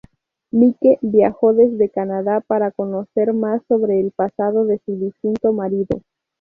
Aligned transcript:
Mike 0.51 0.97
viajó 1.01 1.53
desde 1.53 1.89
Canadá 1.91 2.41
para 2.47 2.71
conocer 2.71 3.33
más 3.33 3.61
sobre 3.67 3.99
el 3.99 4.09
pasado 4.11 4.65
de 4.65 4.81
su 4.83 4.97
difunto 4.97 5.53
marido. 5.53 6.01